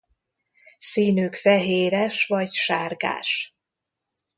[0.77, 3.55] Színük fehéres vagy sárgás.